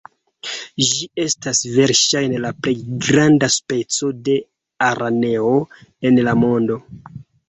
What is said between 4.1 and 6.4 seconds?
de araneo en la